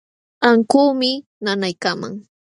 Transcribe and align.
Ankuumi 0.47 1.11
nanaykaman. 1.43 2.13